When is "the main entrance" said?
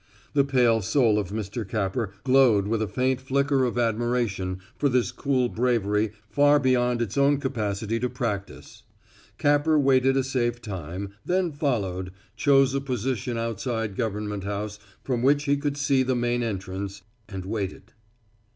16.01-17.03